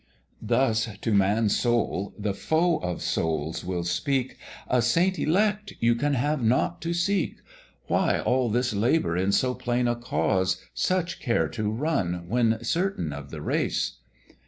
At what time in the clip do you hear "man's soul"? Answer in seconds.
1.13-2.15